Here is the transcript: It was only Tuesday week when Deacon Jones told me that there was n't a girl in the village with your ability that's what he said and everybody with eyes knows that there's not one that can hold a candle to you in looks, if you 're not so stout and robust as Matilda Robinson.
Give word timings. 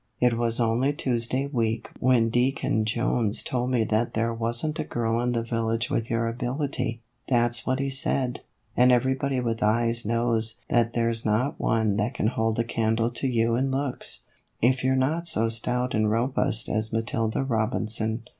It 0.19 0.35
was 0.35 0.59
only 0.59 0.93
Tuesday 0.93 1.45
week 1.45 1.87
when 1.99 2.29
Deacon 2.31 2.85
Jones 2.85 3.43
told 3.43 3.69
me 3.69 3.83
that 3.83 4.15
there 4.15 4.33
was 4.33 4.65
n't 4.65 4.79
a 4.79 4.83
girl 4.83 5.19
in 5.21 5.33
the 5.33 5.43
village 5.43 5.91
with 5.91 6.09
your 6.09 6.27
ability 6.27 7.01
that's 7.27 7.67
what 7.67 7.77
he 7.79 7.91
said 7.91 8.41
and 8.75 8.91
everybody 8.91 9.39
with 9.39 9.61
eyes 9.61 10.03
knows 10.03 10.59
that 10.69 10.93
there's 10.93 11.23
not 11.23 11.59
one 11.59 11.97
that 11.97 12.15
can 12.15 12.29
hold 12.29 12.57
a 12.57 12.63
candle 12.63 13.11
to 13.11 13.27
you 13.27 13.55
in 13.55 13.69
looks, 13.69 14.23
if 14.59 14.83
you 14.83 14.93
're 14.93 14.95
not 14.95 15.27
so 15.27 15.49
stout 15.49 15.93
and 15.93 16.09
robust 16.09 16.67
as 16.67 16.91
Matilda 16.91 17.43
Robinson. 17.43 18.23